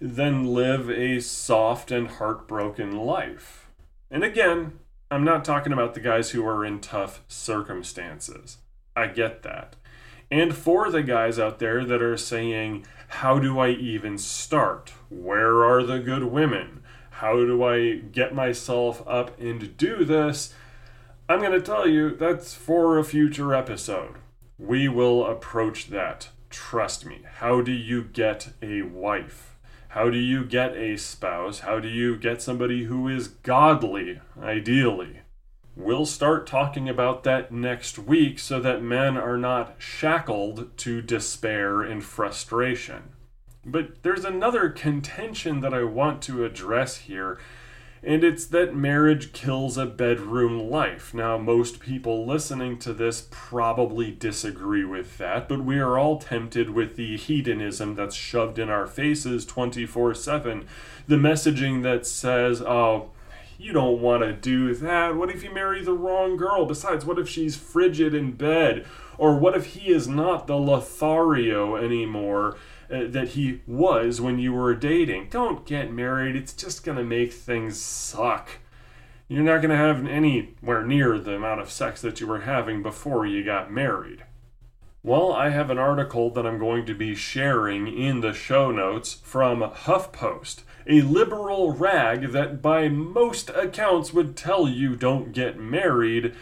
than 0.01 0.53
live 0.53 0.91
a 0.91 1.21
soft 1.21 1.91
and 1.91 2.09
heartbroken 2.09 2.97
life. 2.97 3.71
And 4.11 4.23
again, 4.23 4.79
I'm 5.11 5.25
not 5.25 5.45
talking 5.45 5.73
about 5.73 5.95
the 5.95 6.01
guys 6.01 6.31
who 6.31 6.47
are 6.47 6.65
in 6.65 6.81
tough 6.81 7.23
circumstances. 7.29 8.59
I 8.97 9.07
get 9.07 9.43
that. 9.43 9.77
And 10.31 10.55
for 10.55 10.91
the 10.91 11.03
guys 11.03 11.39
out 11.39 11.59
there 11.59 11.85
that 11.85 12.03
are 12.03 12.17
saying, 12.17 12.87
How 13.09 13.39
do 13.39 13.59
I 13.59 13.71
even 13.71 14.19
start? 14.19 14.93
Where 15.09 15.65
are 15.65 15.83
the 15.83 15.99
good 15.99 16.25
women? 16.25 16.83
How 17.19 17.37
do 17.37 17.63
I 17.63 17.95
get 17.95 18.35
myself 18.35 19.01
up 19.07 19.39
and 19.39 19.77
do 19.77 20.05
this? 20.05 20.53
I'm 21.29 21.39
going 21.39 21.53
to 21.53 21.61
tell 21.61 21.87
you 21.87 22.15
that's 22.15 22.55
for 22.55 22.99
a 22.99 23.05
future 23.05 23.55
episode. 23.55 24.17
We 24.59 24.89
will 24.89 25.25
approach 25.25 25.91
that. 25.91 26.31
Trust 26.51 27.07
me. 27.07 27.21
How 27.37 27.61
do 27.61 27.71
you 27.71 28.03
get 28.03 28.49
a 28.61 28.83
wife? 28.83 29.57
How 29.91 30.11
do 30.11 30.19
you 30.19 30.45
get 30.45 30.77
a 30.77 30.97
spouse? 30.97 31.61
How 31.61 31.79
do 31.79 31.87
you 31.87 32.17
get 32.17 32.43
somebody 32.43 32.85
who 32.87 33.07
is 33.07 33.29
godly, 33.29 34.21
ideally? 34.43 35.21
We'll 35.77 36.07
start 36.07 36.49
talking 36.49 36.89
about 36.89 37.23
that 37.23 37.53
next 37.53 37.97
week 37.97 38.41
so 38.41 38.59
that 38.59 38.83
men 38.83 39.17
are 39.17 39.39
not 39.39 39.77
shackled 39.79 40.77
to 40.79 41.01
despair 41.01 41.81
and 41.81 42.03
frustration. 42.03 43.11
But 43.67 44.03
there's 44.03 44.25
another 44.25 44.69
contention 44.69 45.61
that 45.61 45.75
I 45.75 45.85
want 45.85 46.23
to 46.23 46.45
address 46.45 46.99
here 46.99 47.39
and 48.07 48.23
it's 48.23 48.45
that 48.47 48.77
marriage 48.77 49.33
kills 49.33 49.79
a 49.79 49.87
bedroom 49.87 50.71
life. 50.71 51.15
Now, 51.15 51.39
most 51.39 51.81
people 51.81 52.27
listening 52.27 52.79
to 52.81 52.93
this 52.93 53.27
probably 53.31 54.11
disagree 54.11 54.85
with 54.85 55.17
that, 55.17 55.49
but 55.49 55.65
we 55.65 55.79
are 55.79 55.99
all 55.99 56.19
tempted 56.19 56.71
with 56.71 56.97
the 56.97 57.17
hedonism 57.17 57.95
that's 57.95 58.15
shoved 58.15 58.59
in 58.59 58.69
our 58.69 58.87
faces 58.87 59.47
24 59.47 60.15
7. 60.15 60.67
The 61.09 61.17
messaging 61.17 61.83
that 61.83 62.07
says, 62.07 62.61
oh, 62.61 63.11
you 63.57 63.73
don't 63.73 64.03
want 64.03 64.23
to 64.23 64.35
do 64.35 64.75
that. 64.75 65.17
What 65.17 65.31
if 65.31 65.43
you 65.43 65.55
marry 65.55 65.83
the 65.83 65.95
wrong 65.95 66.37
girl? 66.37 66.67
Besides, 66.67 67.07
what 67.07 67.19
if 67.19 67.29
she's 67.29 67.57
frigid 67.57 68.15
in 68.15 68.33
bed? 68.33 68.85
Or 69.17 69.39
what 69.39 69.57
if 69.57 69.67
he 69.67 69.91
is 69.91 70.07
not 70.07 70.47
the 70.47 70.57
Lothario 70.57 71.77
anymore? 71.77 72.59
Uh, 72.95 73.07
that 73.09 73.29
he 73.31 73.61
was 73.67 74.21
when 74.21 74.39
you 74.39 74.53
were 74.53 74.75
dating. 74.75 75.29
Don't 75.31 75.67
get 75.67 75.93
married, 75.93 76.37
it's 76.37 76.53
just 76.53 76.85
going 76.85 76.99
to 76.99 77.05
make 77.05 77.33
things 77.33 77.81
suck. 77.81 78.59
You're 79.27 79.43
not 79.43 79.63
going 79.63 79.71
to 79.71 79.77
have 79.77 80.07
anywhere 80.07 80.85
near 80.85 81.19
the 81.19 81.35
amount 81.35 81.61
of 81.61 81.71
sex 81.71 82.01
that 82.03 82.21
you 82.21 82.27
were 82.27 82.43
having 82.43 82.83
before 82.83 83.27
you 83.27 83.43
got 83.43 83.73
married. 83.73 84.25
Well, 85.03 85.33
I 85.33 85.51
have 85.51 85.71
an 85.71 85.79
article 85.79 86.31
that 86.31 86.47
I'm 86.47 86.59
going 86.59 86.87
to 86.87 86.95
be 86.95 87.15
sharing 87.15 87.89
in 87.89 88.21
the 88.21 88.33
show 88.33 88.71
notes 88.71 89.15
from 89.15 89.61
HuffPost, 89.61 90.63
a 90.87 91.03
liberal 91.03 91.73
rag 91.73 92.33
that 92.33 92.63
by 92.63 92.89
most 92.89 93.51
accounts 93.51 94.15
would 94.15 94.37
tell 94.37 94.69
you 94.69 94.95
don't 94.95 95.33
get 95.33 95.59
married. 95.59 96.35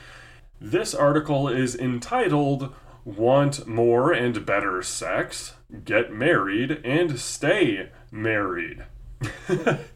This 0.60 0.94
article 0.94 1.48
is 1.48 1.74
entitled 1.74 2.72
Want 3.04 3.66
More 3.66 4.12
and 4.12 4.46
Better 4.46 4.82
Sex? 4.82 5.54
get 5.84 6.12
married 6.12 6.80
and 6.84 7.18
stay 7.18 7.88
married. 8.10 8.84
it 9.48 9.88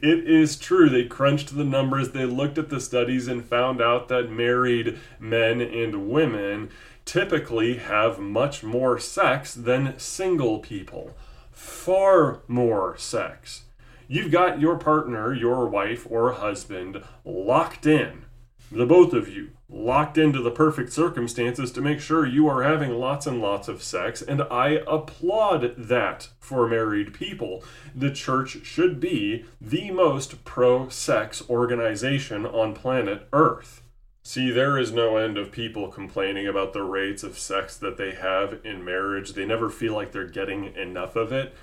is 0.00 0.56
true. 0.56 0.88
They 0.88 1.04
crunched 1.04 1.56
the 1.56 1.64
numbers, 1.64 2.10
they 2.10 2.26
looked 2.26 2.58
at 2.58 2.68
the 2.68 2.80
studies, 2.80 3.28
and 3.28 3.44
found 3.44 3.80
out 3.80 4.08
that 4.08 4.30
married 4.30 4.98
men 5.18 5.60
and 5.60 6.10
women 6.10 6.70
typically 7.04 7.76
have 7.76 8.18
much 8.18 8.62
more 8.62 8.98
sex 8.98 9.54
than 9.54 9.98
single 9.98 10.58
people. 10.58 11.16
Far 11.52 12.40
more 12.48 12.96
sex. 12.98 13.62
You've 14.08 14.32
got 14.32 14.60
your 14.60 14.76
partner, 14.76 15.32
your 15.32 15.66
wife 15.66 16.06
or 16.10 16.32
husband, 16.32 17.02
locked 17.24 17.86
in. 17.86 18.24
The 18.72 18.86
both 18.86 19.12
of 19.12 19.28
you 19.28 19.50
locked 19.68 20.18
into 20.18 20.42
the 20.42 20.50
perfect 20.50 20.92
circumstances 20.92 21.70
to 21.72 21.80
make 21.80 22.00
sure 22.00 22.26
you 22.26 22.48
are 22.48 22.62
having 22.62 22.98
lots 22.98 23.26
and 23.26 23.40
lots 23.40 23.68
of 23.68 23.82
sex, 23.82 24.22
and 24.22 24.42
I 24.42 24.80
applaud 24.86 25.74
that 25.76 26.28
for 26.40 26.68
married 26.68 27.14
people. 27.14 27.62
The 27.94 28.10
church 28.10 28.64
should 28.64 29.00
be 29.00 29.44
the 29.60 29.90
most 29.90 30.44
pro 30.44 30.88
sex 30.88 31.42
organization 31.48 32.46
on 32.46 32.74
planet 32.74 33.28
Earth. 33.32 33.82
See, 34.22 34.50
there 34.50 34.78
is 34.78 34.90
no 34.90 35.18
end 35.18 35.36
of 35.36 35.52
people 35.52 35.88
complaining 35.88 36.46
about 36.46 36.72
the 36.72 36.82
rates 36.82 37.22
of 37.22 37.38
sex 37.38 37.76
that 37.76 37.98
they 37.98 38.12
have 38.12 38.58
in 38.64 38.82
marriage. 38.82 39.34
They 39.34 39.44
never 39.44 39.68
feel 39.68 39.92
like 39.92 40.12
they're 40.12 40.26
getting 40.26 40.74
enough 40.76 41.14
of 41.14 41.30
it. 41.30 41.54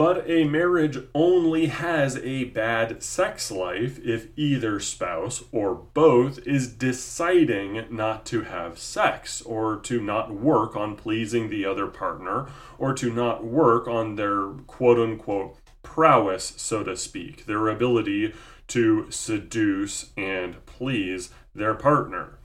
But 0.00 0.30
a 0.30 0.44
marriage 0.44 0.96
only 1.14 1.66
has 1.66 2.16
a 2.16 2.44
bad 2.44 3.02
sex 3.02 3.50
life 3.50 3.98
if 4.02 4.28
either 4.34 4.80
spouse 4.80 5.44
or 5.52 5.74
both 5.74 6.38
is 6.46 6.68
deciding 6.68 7.84
not 7.90 8.24
to 8.26 8.44
have 8.44 8.78
sex 8.78 9.42
or 9.42 9.76
to 9.80 10.00
not 10.00 10.32
work 10.32 10.74
on 10.74 10.96
pleasing 10.96 11.50
the 11.50 11.66
other 11.66 11.86
partner 11.86 12.46
or 12.78 12.94
to 12.94 13.12
not 13.12 13.44
work 13.44 13.86
on 13.88 14.14
their 14.14 14.46
quote 14.66 14.98
unquote 14.98 15.58
prowess, 15.82 16.54
so 16.56 16.82
to 16.82 16.96
speak, 16.96 17.44
their 17.44 17.68
ability 17.68 18.32
to 18.68 19.06
seduce 19.10 20.12
and 20.16 20.64
please 20.64 21.28
their 21.54 21.74
partner. 21.74 22.38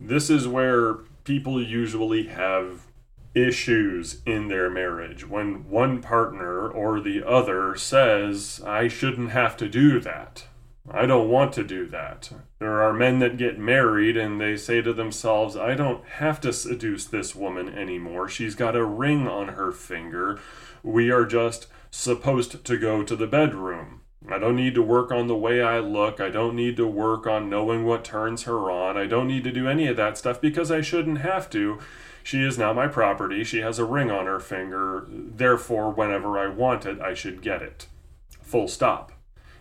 This 0.00 0.30
is 0.30 0.48
where 0.48 1.00
people 1.24 1.62
usually 1.62 2.28
have 2.28 2.86
issues 3.34 4.20
in 4.24 4.48
their 4.48 4.70
marriage 4.70 5.28
when 5.28 5.68
one 5.68 6.00
partner 6.00 6.68
or 6.68 7.00
the 7.00 7.26
other 7.26 7.76
says, 7.76 8.60
I 8.64 8.88
shouldn't 8.88 9.30
have 9.30 9.56
to 9.58 9.68
do 9.68 10.00
that. 10.00 10.46
I 10.90 11.06
don't 11.06 11.30
want 11.30 11.54
to 11.54 11.64
do 11.64 11.86
that. 11.88 12.30
There 12.58 12.82
are 12.82 12.92
men 12.92 13.18
that 13.20 13.38
get 13.38 13.58
married 13.58 14.16
and 14.16 14.38
they 14.38 14.56
say 14.56 14.82
to 14.82 14.92
themselves, 14.92 15.56
I 15.56 15.74
don't 15.74 16.04
have 16.04 16.40
to 16.42 16.52
seduce 16.52 17.06
this 17.06 17.34
woman 17.34 17.70
anymore. 17.70 18.28
She's 18.28 18.54
got 18.54 18.76
a 18.76 18.84
ring 18.84 19.26
on 19.26 19.48
her 19.48 19.72
finger. 19.72 20.38
We 20.82 21.10
are 21.10 21.24
just 21.24 21.68
supposed 21.90 22.64
to 22.64 22.76
go 22.76 23.02
to 23.02 23.16
the 23.16 23.26
bedroom. 23.26 24.02
I 24.30 24.38
don't 24.38 24.56
need 24.56 24.74
to 24.74 24.82
work 24.82 25.10
on 25.10 25.26
the 25.26 25.36
way 25.36 25.62
I 25.62 25.78
look. 25.78 26.20
I 26.20 26.28
don't 26.28 26.56
need 26.56 26.76
to 26.76 26.86
work 26.86 27.26
on 27.26 27.50
knowing 27.50 27.84
what 27.84 28.04
turns 28.04 28.44
her 28.44 28.70
on. 28.70 28.96
I 28.96 29.06
don't 29.06 29.28
need 29.28 29.44
to 29.44 29.52
do 29.52 29.68
any 29.68 29.86
of 29.86 29.96
that 29.96 30.18
stuff 30.18 30.40
because 30.40 30.70
I 30.70 30.80
shouldn't 30.80 31.18
have 31.18 31.48
to. 31.50 31.78
She 32.24 32.42
is 32.42 32.56
now 32.56 32.72
my 32.72 32.88
property. 32.88 33.44
She 33.44 33.60
has 33.60 33.78
a 33.78 33.84
ring 33.84 34.10
on 34.10 34.24
her 34.24 34.40
finger. 34.40 35.06
Therefore, 35.08 35.90
whenever 35.92 36.38
I 36.38 36.48
want 36.48 36.86
it, 36.86 36.98
I 36.98 37.12
should 37.12 37.42
get 37.42 37.60
it. 37.60 37.86
Full 38.40 38.66
stop. 38.66 39.12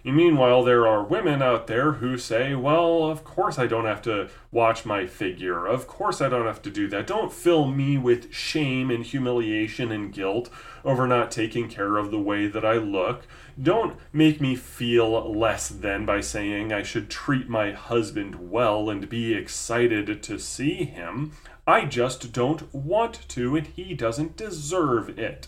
And 0.05 0.15
meanwhile, 0.15 0.63
there 0.63 0.88
are 0.88 1.03
women 1.03 1.41
out 1.41 1.67
there 1.67 1.93
who 1.93 2.17
say, 2.17 2.55
well, 2.55 3.03
of 3.03 3.25
course 3.25 3.60
I 3.60 3.67
don't 3.67 3.86
have 3.86 4.01
to 4.03 4.29
watch 4.51 4.86
my 4.86 5.05
figure. 5.05 5.65
Of 5.65 5.88
course 5.88 6.22
I 6.22 6.29
don't 6.29 6.46
have 6.46 6.62
to 6.63 6.70
do 6.70 6.88
that. 6.89 7.05
Don't 7.05 7.32
fill 7.32 7.67
me 7.67 7.98
with 7.98 8.34
shame 8.34 8.89
and 8.89 9.05
humiliation 9.05 9.91
and 9.91 10.13
guilt 10.13 10.50
over 10.86 11.05
not 11.05 11.32
taking 11.32 11.70
care 11.70 11.98
of 11.98 12.12
the 12.12 12.20
way 12.20 12.48
that 12.48 12.65
I 12.65 12.74
look. 12.74 13.25
Don't 13.62 13.98
make 14.12 14.41
me 14.41 14.55
feel 14.55 15.34
less 15.34 15.70
than 15.70 16.05
by 16.05 16.22
saying 16.22 16.72
I 16.72 16.84
should 16.84 17.10
treat 17.10 17.48
my 17.48 17.72
husband 17.72 18.51
well 18.51 18.89
and 18.89 19.08
be 19.08 19.34
excited 19.34 20.24
to 20.24 20.39
see 20.39 20.84
him. 20.86 21.34
I 21.65 21.86
just 21.86 22.34
don't 22.34 22.74
want 22.74 23.27
to, 23.29 23.55
and 23.55 23.67
he 23.67 23.93
doesn't 23.93 24.36
deserve 24.36 25.17
it. 25.17 25.48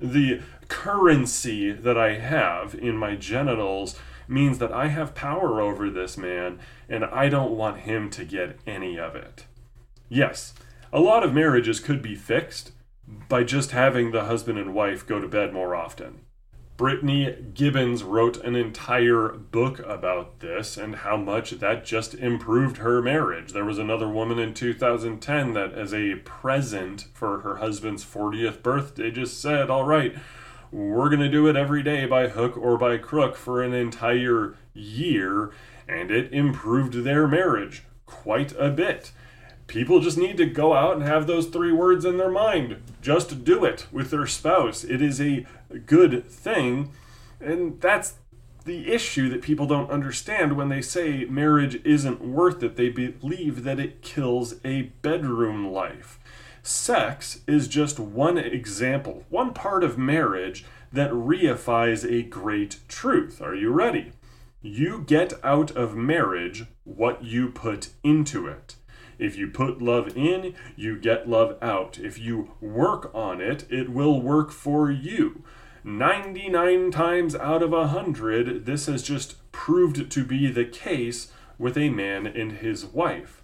The 0.00 0.42
currency 0.68 1.72
that 1.72 1.98
I 1.98 2.14
have 2.14 2.74
in 2.74 2.96
my 2.96 3.16
genitals 3.16 3.98
means 4.28 4.58
that 4.58 4.72
I 4.72 4.88
have 4.88 5.14
power 5.14 5.60
over 5.60 5.90
this 5.90 6.16
man, 6.16 6.60
and 6.88 7.04
I 7.04 7.28
don't 7.28 7.56
want 7.56 7.80
him 7.80 8.10
to 8.10 8.24
get 8.24 8.58
any 8.66 8.98
of 8.98 9.16
it. 9.16 9.46
Yes, 10.08 10.54
a 10.92 11.00
lot 11.00 11.24
of 11.24 11.34
marriages 11.34 11.80
could 11.80 12.02
be 12.02 12.14
fixed 12.14 12.72
by 13.28 13.42
just 13.42 13.72
having 13.72 14.10
the 14.10 14.24
husband 14.24 14.58
and 14.58 14.74
wife 14.74 15.06
go 15.06 15.20
to 15.20 15.28
bed 15.28 15.52
more 15.52 15.74
often. 15.74 16.20
Brittany 16.78 17.34
Gibbons 17.54 18.04
wrote 18.04 18.36
an 18.44 18.54
entire 18.54 19.30
book 19.30 19.80
about 19.80 20.38
this 20.38 20.76
and 20.76 20.94
how 20.94 21.16
much 21.16 21.50
that 21.50 21.84
just 21.84 22.14
improved 22.14 22.76
her 22.76 23.02
marriage. 23.02 23.52
There 23.52 23.64
was 23.64 23.80
another 23.80 24.08
woman 24.08 24.38
in 24.38 24.54
2010 24.54 25.54
that, 25.54 25.72
as 25.72 25.92
a 25.92 26.14
present 26.24 27.06
for 27.12 27.40
her 27.40 27.56
husband's 27.56 28.04
40th 28.04 28.62
birthday, 28.62 29.10
just 29.10 29.40
said, 29.40 29.70
All 29.70 29.86
right, 29.86 30.14
we're 30.70 31.08
going 31.08 31.20
to 31.20 31.28
do 31.28 31.48
it 31.48 31.56
every 31.56 31.82
day 31.82 32.06
by 32.06 32.28
hook 32.28 32.56
or 32.56 32.78
by 32.78 32.96
crook 32.96 33.34
for 33.34 33.60
an 33.60 33.74
entire 33.74 34.54
year, 34.72 35.50
and 35.88 36.12
it 36.12 36.32
improved 36.32 37.02
their 37.02 37.26
marriage 37.26 37.82
quite 38.06 38.52
a 38.56 38.70
bit. 38.70 39.10
People 39.68 40.00
just 40.00 40.18
need 40.18 40.38
to 40.38 40.46
go 40.46 40.72
out 40.72 40.96
and 40.96 41.04
have 41.04 41.26
those 41.26 41.46
three 41.46 41.72
words 41.72 42.04
in 42.06 42.16
their 42.16 42.30
mind. 42.30 42.82
Just 43.02 43.44
do 43.44 43.64
it 43.66 43.86
with 43.92 44.10
their 44.10 44.26
spouse. 44.26 44.82
It 44.82 45.00
is 45.02 45.20
a 45.20 45.46
good 45.86 46.26
thing. 46.28 46.90
And 47.38 47.78
that's 47.80 48.14
the 48.64 48.90
issue 48.92 49.28
that 49.28 49.42
people 49.42 49.66
don't 49.66 49.90
understand 49.90 50.56
when 50.56 50.70
they 50.70 50.80
say 50.80 51.26
marriage 51.26 51.80
isn't 51.84 52.22
worth 52.22 52.62
it. 52.62 52.76
They 52.76 52.88
believe 52.88 53.62
that 53.64 53.78
it 53.78 54.00
kills 54.00 54.54
a 54.64 54.82
bedroom 55.02 55.70
life. 55.70 56.18
Sex 56.62 57.40
is 57.46 57.68
just 57.68 58.00
one 58.00 58.38
example, 58.38 59.24
one 59.28 59.52
part 59.52 59.84
of 59.84 59.98
marriage 59.98 60.64
that 60.92 61.10
reifies 61.10 62.10
a 62.10 62.22
great 62.22 62.78
truth. 62.88 63.42
Are 63.42 63.54
you 63.54 63.70
ready? 63.70 64.12
You 64.62 65.04
get 65.06 65.32
out 65.44 65.70
of 65.72 65.94
marriage 65.94 66.64
what 66.84 67.22
you 67.22 67.50
put 67.50 67.90
into 68.02 68.46
it. 68.46 68.76
If 69.18 69.36
you 69.36 69.48
put 69.48 69.82
love 69.82 70.16
in, 70.16 70.54
you 70.76 70.98
get 70.98 71.28
love 71.28 71.58
out. 71.60 71.98
If 71.98 72.18
you 72.18 72.52
work 72.60 73.10
on 73.14 73.40
it, 73.40 73.66
it 73.70 73.90
will 73.90 74.20
work 74.20 74.50
for 74.50 74.90
you. 74.90 75.42
99 75.84 76.90
times 76.90 77.34
out 77.34 77.62
of 77.62 77.70
100, 77.70 78.66
this 78.66 78.86
has 78.86 79.02
just 79.02 79.50
proved 79.52 80.10
to 80.10 80.24
be 80.24 80.50
the 80.50 80.64
case 80.64 81.32
with 81.58 81.76
a 81.76 81.88
man 81.90 82.26
and 82.26 82.52
his 82.52 82.84
wife. 82.84 83.42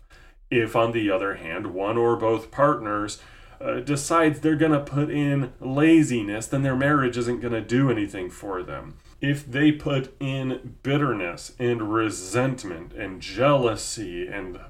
If, 0.51 0.77
on 0.77 0.93
the 0.93 1.11
other 1.11 1.37
hand, 1.37 1.69
one 1.69 1.97
or 1.97 2.17
both 2.17 2.51
partners 2.51 3.21
uh, 3.61 3.81
decides 3.81 4.41
they're 4.41 4.57
going 4.57 4.73
to 4.73 4.81
put 4.81 5.11
in 5.11 5.53
laziness, 5.61 6.47
then 6.47 6.63
their 6.63 6.77
marriage 6.77 7.17
isn't 7.17 7.41
going 7.41 7.55
to 7.55 7.61
do 7.61 7.91
anything 7.91 8.31
for 8.31 8.63
them. 8.63 8.99
If 9.21 9.51
they 9.51 9.73
put 9.73 10.15
in 10.21 10.77
bitterness 10.83 11.55
and 11.59 11.93
resentment 11.95 12.93
and 12.93 13.23
jealousy 13.23 14.27
and, 14.27 14.61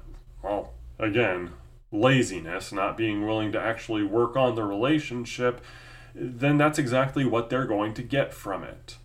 well, 0.41 0.74
again, 0.99 1.51
laziness, 1.91 2.71
not 2.71 2.97
being 2.97 3.25
willing 3.25 3.51
to 3.51 3.61
actually 3.61 4.03
work 4.03 4.35
on 4.35 4.55
the 4.55 4.63
relationship, 4.63 5.61
then 6.13 6.57
that's 6.57 6.79
exactly 6.79 7.25
what 7.25 7.49
they're 7.49 7.65
going 7.65 7.93
to 7.93 8.03
get 8.03 8.33
from 8.33 8.63
it. 8.63 8.97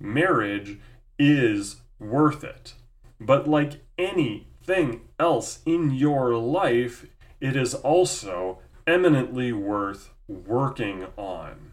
Marriage 0.00 0.78
is 1.18 1.76
worth 1.98 2.44
it. 2.44 2.74
But 3.20 3.48
like 3.48 3.80
anything 3.98 5.02
else 5.18 5.60
in 5.64 5.90
your 5.90 6.34
life, 6.36 7.06
it 7.40 7.56
is 7.56 7.74
also 7.74 8.58
eminently 8.86 9.52
worth 9.52 10.10
working 10.28 11.06
on. 11.16 11.72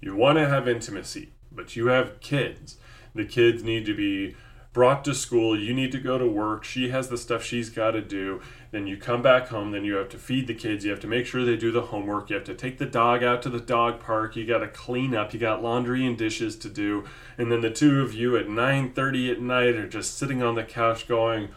You 0.00 0.14
want 0.14 0.38
to 0.38 0.48
have 0.48 0.68
intimacy, 0.68 1.32
but 1.50 1.76
you 1.76 1.88
have 1.88 2.20
kids. 2.20 2.76
The 3.14 3.24
kids 3.24 3.62
need 3.62 3.84
to 3.86 3.94
be 3.94 4.36
brought 4.72 5.04
to 5.04 5.14
school, 5.14 5.58
you 5.58 5.72
need 5.74 5.90
to 5.92 5.98
go 5.98 6.18
to 6.18 6.26
work, 6.26 6.62
she 6.62 6.90
has 6.90 7.08
the 7.08 7.18
stuff 7.18 7.42
she's 7.42 7.70
got 7.70 7.92
to 7.92 8.00
do, 8.00 8.40
then 8.70 8.86
you 8.86 8.96
come 8.96 9.22
back 9.22 9.48
home, 9.48 9.72
then 9.72 9.84
you 9.84 9.94
have 9.94 10.08
to 10.10 10.18
feed 10.18 10.46
the 10.46 10.54
kids, 10.54 10.84
you 10.84 10.90
have 10.90 11.00
to 11.00 11.06
make 11.06 11.26
sure 11.26 11.44
they 11.44 11.56
do 11.56 11.72
the 11.72 11.82
homework, 11.82 12.30
you 12.30 12.36
have 12.36 12.44
to 12.44 12.54
take 12.54 12.78
the 12.78 12.86
dog 12.86 13.22
out 13.22 13.42
to 13.42 13.48
the 13.48 13.60
dog 13.60 13.98
park, 13.98 14.36
you 14.36 14.46
got 14.46 14.58
to 14.58 14.68
clean 14.68 15.14
up, 15.14 15.32
you 15.32 15.40
got 15.40 15.62
laundry 15.62 16.06
and 16.06 16.18
dishes 16.18 16.54
to 16.56 16.68
do, 16.68 17.04
and 17.38 17.50
then 17.50 17.60
the 17.60 17.70
two 17.70 18.02
of 18.02 18.14
you 18.14 18.36
at 18.36 18.46
9:30 18.46 19.32
at 19.32 19.40
night 19.40 19.74
are 19.74 19.88
just 19.88 20.18
sitting 20.18 20.42
on 20.42 20.54
the 20.54 20.64
couch 20.64 21.08
going, 21.08 21.48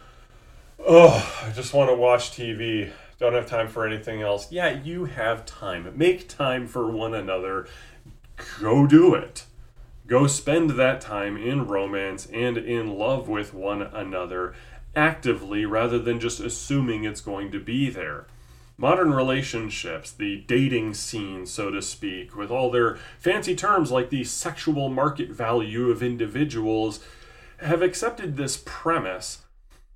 "Oh, 0.78 1.44
I 1.46 1.50
just 1.50 1.74
want 1.74 1.90
to 1.90 1.96
watch 1.96 2.32
TV." 2.32 2.90
Don't 3.18 3.34
have 3.34 3.46
time 3.46 3.68
for 3.68 3.86
anything 3.86 4.20
else. 4.20 4.50
Yeah, 4.50 4.70
you 4.82 5.04
have 5.04 5.46
time. 5.46 5.92
Make 5.94 6.28
time 6.28 6.66
for 6.66 6.90
one 6.90 7.14
another. 7.14 7.68
Go 8.60 8.86
do 8.86 9.14
it. 9.14 9.44
Go 10.12 10.26
spend 10.26 10.72
that 10.72 11.00
time 11.00 11.38
in 11.38 11.66
romance 11.66 12.26
and 12.26 12.58
in 12.58 12.98
love 12.98 13.30
with 13.30 13.54
one 13.54 13.80
another 13.80 14.52
actively 14.94 15.64
rather 15.64 15.98
than 15.98 16.20
just 16.20 16.38
assuming 16.38 17.04
it's 17.04 17.22
going 17.22 17.50
to 17.50 17.58
be 17.58 17.88
there. 17.88 18.26
Modern 18.76 19.14
relationships, 19.14 20.10
the 20.12 20.44
dating 20.46 20.92
scene, 20.92 21.46
so 21.46 21.70
to 21.70 21.80
speak, 21.80 22.36
with 22.36 22.50
all 22.50 22.70
their 22.70 22.98
fancy 23.18 23.56
terms 23.56 23.90
like 23.90 24.10
the 24.10 24.22
sexual 24.22 24.90
market 24.90 25.30
value 25.30 25.90
of 25.90 26.02
individuals, 26.02 27.00
have 27.60 27.80
accepted 27.80 28.36
this 28.36 28.62
premise 28.66 29.44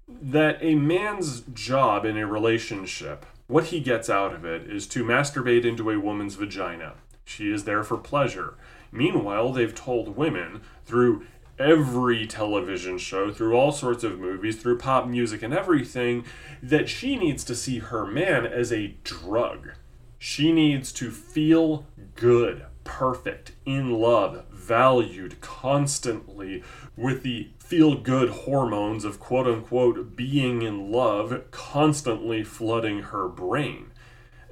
that 0.08 0.56
a 0.62 0.76
man's 0.76 1.42
job 1.42 2.06
in 2.06 2.16
a 2.16 2.26
relationship, 2.26 3.26
what 3.48 3.64
he 3.64 3.80
gets 3.80 4.08
out 4.08 4.32
of 4.32 4.46
it, 4.46 4.62
is 4.62 4.86
to 4.86 5.04
masturbate 5.04 5.66
into 5.66 5.90
a 5.90 6.00
woman's 6.00 6.36
vagina. 6.36 6.94
She 7.26 7.52
is 7.52 7.64
there 7.64 7.84
for 7.84 7.98
pleasure. 7.98 8.54
Meanwhile, 8.96 9.52
they've 9.52 9.74
told 9.74 10.16
women 10.16 10.62
through 10.84 11.26
every 11.58 12.26
television 12.26 12.98
show, 12.98 13.30
through 13.32 13.54
all 13.54 13.72
sorts 13.72 14.04
of 14.04 14.18
movies, 14.18 14.56
through 14.56 14.78
pop 14.78 15.06
music 15.06 15.42
and 15.42 15.54
everything, 15.54 16.24
that 16.62 16.88
she 16.88 17.16
needs 17.16 17.44
to 17.44 17.54
see 17.54 17.78
her 17.78 18.06
man 18.06 18.46
as 18.46 18.72
a 18.72 18.94
drug. 19.04 19.72
She 20.18 20.52
needs 20.52 20.92
to 20.94 21.10
feel 21.10 21.86
good, 22.14 22.66
perfect, 22.84 23.52
in 23.64 23.92
love, 23.92 24.44
valued 24.50 25.40
constantly 25.40 26.62
with 26.96 27.22
the 27.22 27.50
feel 27.58 27.96
good 27.96 28.30
hormones 28.30 29.04
of 29.04 29.20
quote 29.20 29.46
unquote 29.46 30.16
being 30.16 30.62
in 30.62 30.90
love 30.90 31.42
constantly 31.50 32.42
flooding 32.44 33.00
her 33.02 33.28
brain. 33.28 33.90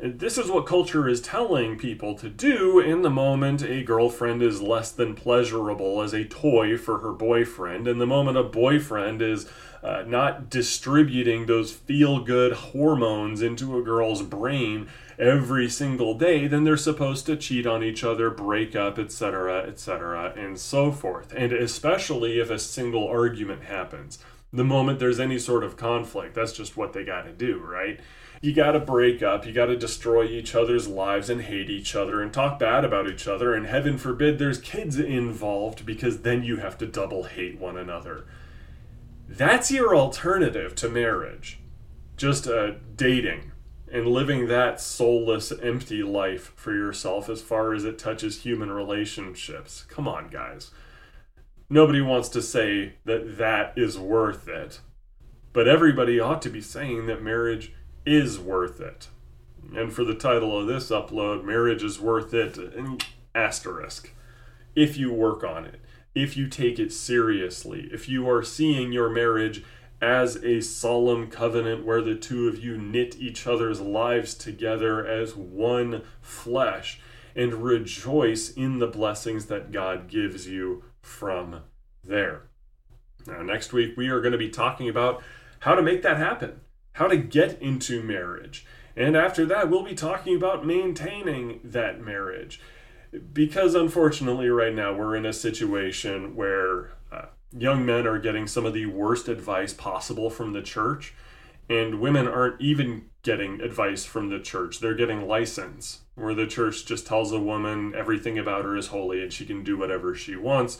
This 0.06 0.36
is 0.36 0.50
what 0.50 0.66
culture 0.66 1.08
is 1.08 1.22
telling 1.22 1.78
people 1.78 2.14
to 2.16 2.28
do 2.28 2.78
in 2.78 3.00
the 3.00 3.08
moment 3.08 3.62
a 3.62 3.82
girlfriend 3.82 4.42
is 4.42 4.60
less 4.60 4.92
than 4.92 5.14
pleasurable 5.14 6.02
as 6.02 6.12
a 6.12 6.26
toy 6.26 6.76
for 6.76 6.98
her 6.98 7.12
boyfriend, 7.12 7.88
and 7.88 7.98
the 7.98 8.06
moment 8.06 8.36
a 8.36 8.42
boyfriend 8.42 9.22
is 9.22 9.48
uh, 9.82 10.04
not 10.06 10.50
distributing 10.50 11.46
those 11.46 11.72
feel 11.72 12.20
good 12.20 12.52
hormones 12.52 13.40
into 13.40 13.78
a 13.78 13.82
girl's 13.82 14.20
brain 14.20 14.90
every 15.18 15.70
single 15.70 16.12
day, 16.12 16.46
then 16.46 16.64
they're 16.64 16.76
supposed 16.76 17.24
to 17.24 17.34
cheat 17.34 17.66
on 17.66 17.82
each 17.82 18.04
other, 18.04 18.28
break 18.28 18.76
up, 18.76 18.98
etc., 18.98 19.62
etc., 19.62 20.34
and 20.36 20.60
so 20.60 20.92
forth. 20.92 21.32
And 21.34 21.50
especially 21.50 22.40
if 22.40 22.50
a 22.50 22.58
single 22.58 23.08
argument 23.08 23.64
happens. 23.64 24.18
The 24.52 24.64
moment 24.64 24.98
there's 24.98 25.18
any 25.18 25.38
sort 25.38 25.64
of 25.64 25.78
conflict, 25.78 26.34
that's 26.34 26.52
just 26.52 26.76
what 26.76 26.92
they 26.92 27.04
got 27.04 27.22
to 27.22 27.32
do, 27.32 27.58
right? 27.58 28.00
You 28.44 28.52
got 28.52 28.72
to 28.72 28.78
break 28.78 29.22
up, 29.22 29.46
you 29.46 29.52
got 29.52 29.66
to 29.66 29.76
destroy 29.76 30.24
each 30.24 30.54
other's 30.54 30.86
lives 30.86 31.30
and 31.30 31.40
hate 31.40 31.70
each 31.70 31.96
other 31.96 32.20
and 32.20 32.30
talk 32.30 32.58
bad 32.58 32.84
about 32.84 33.08
each 33.08 33.26
other. 33.26 33.54
And 33.54 33.66
heaven 33.66 33.96
forbid 33.96 34.38
there's 34.38 34.58
kids 34.58 34.98
involved 34.98 35.86
because 35.86 36.20
then 36.20 36.42
you 36.42 36.56
have 36.56 36.76
to 36.78 36.86
double 36.86 37.24
hate 37.24 37.58
one 37.58 37.78
another. 37.78 38.26
That's 39.26 39.70
your 39.70 39.96
alternative 39.96 40.74
to 40.76 40.90
marriage. 40.90 41.58
Just 42.18 42.46
uh, 42.46 42.72
dating 42.94 43.52
and 43.90 44.06
living 44.06 44.48
that 44.48 44.78
soulless, 44.78 45.50
empty 45.62 46.02
life 46.02 46.52
for 46.54 46.74
yourself 46.74 47.30
as 47.30 47.40
far 47.40 47.72
as 47.72 47.84
it 47.84 47.98
touches 47.98 48.42
human 48.42 48.70
relationships. 48.70 49.86
Come 49.88 50.06
on, 50.06 50.28
guys. 50.28 50.70
Nobody 51.70 52.02
wants 52.02 52.28
to 52.30 52.42
say 52.42 52.96
that 53.06 53.38
that 53.38 53.72
is 53.74 53.98
worth 53.98 54.48
it. 54.48 54.80
But 55.54 55.66
everybody 55.66 56.20
ought 56.20 56.42
to 56.42 56.50
be 56.50 56.60
saying 56.60 57.06
that 57.06 57.22
marriage 57.22 57.72
is 58.06 58.38
worth 58.38 58.80
it. 58.80 59.08
And 59.74 59.92
for 59.92 60.04
the 60.04 60.14
title 60.14 60.58
of 60.58 60.66
this 60.66 60.90
upload, 60.90 61.44
Marriage 61.44 61.82
is 61.82 62.00
Worth 62.00 62.34
It, 62.34 62.56
an 62.56 62.98
asterisk. 63.34 64.12
If 64.76 64.96
you 64.96 65.12
work 65.12 65.42
on 65.42 65.64
it, 65.64 65.80
if 66.14 66.36
you 66.36 66.48
take 66.48 66.78
it 66.78 66.92
seriously, 66.92 67.88
if 67.92 68.08
you 68.08 68.28
are 68.28 68.42
seeing 68.42 68.92
your 68.92 69.08
marriage 69.08 69.64
as 70.00 70.36
a 70.44 70.60
solemn 70.60 71.28
covenant 71.28 71.84
where 71.84 72.02
the 72.02 72.14
two 72.14 72.46
of 72.46 72.62
you 72.62 72.76
knit 72.76 73.16
each 73.18 73.46
other's 73.46 73.80
lives 73.80 74.34
together 74.34 75.04
as 75.06 75.34
one 75.34 76.02
flesh 76.20 77.00
and 77.34 77.54
rejoice 77.54 78.50
in 78.50 78.78
the 78.78 78.86
blessings 78.86 79.46
that 79.46 79.72
God 79.72 80.08
gives 80.08 80.46
you 80.46 80.84
from 81.00 81.62
there. 82.02 82.42
Now, 83.26 83.42
next 83.42 83.72
week, 83.72 83.96
we 83.96 84.08
are 84.08 84.20
going 84.20 84.32
to 84.32 84.38
be 84.38 84.50
talking 84.50 84.88
about 84.88 85.22
how 85.60 85.74
to 85.74 85.82
make 85.82 86.02
that 86.02 86.18
happen 86.18 86.60
how 86.94 87.06
to 87.06 87.16
get 87.16 87.60
into 87.60 88.02
marriage. 88.02 88.66
And 88.96 89.16
after 89.16 89.44
that, 89.46 89.68
we'll 89.68 89.82
be 89.82 89.94
talking 89.94 90.36
about 90.36 90.66
maintaining 90.66 91.60
that 91.64 92.00
marriage. 92.00 92.60
because 93.32 93.74
unfortunately, 93.74 94.48
right 94.48 94.74
now, 94.74 94.92
we're 94.92 95.16
in 95.16 95.26
a 95.26 95.32
situation 95.32 96.34
where 96.34 96.92
uh, 97.12 97.26
young 97.56 97.86
men 97.86 98.06
are 98.06 98.18
getting 98.18 98.46
some 98.46 98.66
of 98.66 98.74
the 98.74 98.86
worst 98.86 99.28
advice 99.28 99.72
possible 99.72 100.30
from 100.30 100.52
the 100.52 100.62
church, 100.62 101.14
and 101.68 102.00
women 102.00 102.26
aren't 102.26 102.60
even 102.60 103.06
getting 103.22 103.60
advice 103.60 104.04
from 104.04 104.28
the 104.28 104.40
church. 104.40 104.80
They're 104.80 104.94
getting 104.94 105.26
license, 105.26 106.00
where 106.14 106.34
the 106.34 106.46
church 106.46 106.84
just 106.84 107.06
tells 107.06 107.32
a 107.32 107.38
woman 107.38 107.94
everything 107.96 108.38
about 108.38 108.64
her 108.64 108.76
is 108.76 108.88
holy 108.88 109.22
and 109.22 109.32
she 109.32 109.46
can 109.46 109.62
do 109.64 109.78
whatever 109.78 110.14
she 110.14 110.36
wants. 110.36 110.78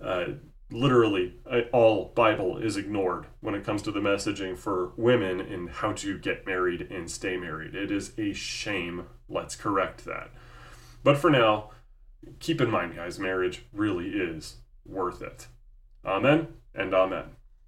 Uh, 0.00 0.24
literally, 0.72 1.34
uh, 1.50 1.60
all 1.72 2.12
Bible 2.14 2.58
is 2.58 2.76
ignored 2.76 3.26
when 3.40 3.54
it 3.54 3.64
comes 3.64 3.82
to 3.82 3.92
the 3.92 4.00
messaging 4.00 4.56
for 4.56 4.92
women 4.96 5.40
and 5.40 5.70
how 5.70 5.92
to 5.92 6.18
get 6.18 6.46
married 6.46 6.82
and 6.90 7.10
stay 7.10 7.36
married. 7.36 7.74
It 7.74 7.90
is 7.90 8.12
a 8.18 8.32
shame. 8.32 9.06
Let's 9.28 9.56
correct 9.56 10.04
that. 10.04 10.30
But 11.04 11.18
for 11.18 11.30
now, 11.30 11.70
keep 12.40 12.60
in 12.60 12.70
mind, 12.70 12.96
guys, 12.96 13.18
marriage 13.18 13.64
really 13.72 14.08
is 14.10 14.56
worth 14.84 15.22
it. 15.22 15.48
Amen 16.04 16.48
and 16.74 16.94
amen. 16.94 17.36